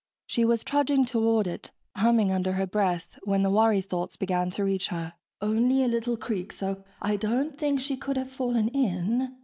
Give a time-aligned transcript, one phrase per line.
[0.25, 4.63] She was trudging toward it, humming under her breath, when the worry thoughts began to
[4.63, 5.13] reach her.(...
[5.43, 9.35] only a little creek so I don't think she could have fallen in